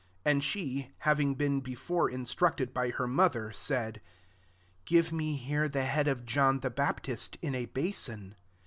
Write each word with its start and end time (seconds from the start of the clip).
8 0.25 0.31
And 0.31 0.43
she, 0.43 0.89
having 1.01 1.35
been 1.35 1.61
before 1.61 2.09
instructed 2.09 2.73
bj 2.73 2.95
her 2.95 3.05
mother, 3.05 3.51
said, 3.51 4.01
<< 4.43 4.85
Give 4.85 5.11
me 5.11 5.35
here 5.35 5.69
the 5.69 5.85
head 5.85 6.07
of 6.07 6.25
John 6.25 6.61
the 6.61 6.71
Bap 6.71 7.03
tist 7.03 7.37
in 7.39 7.53
a 7.53 7.65
basin." 7.65 8.33